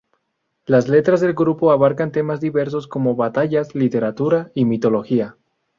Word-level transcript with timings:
Las 0.65 0.87
letras 0.89 1.21
del 1.21 1.33
grupo 1.35 1.71
abarcan 1.71 2.11
temas 2.11 2.41
diversos 2.41 2.87
como 2.87 3.15
batallas, 3.15 3.75
literatura 3.75 4.49
y 4.55 4.65
mitología. 4.65 5.37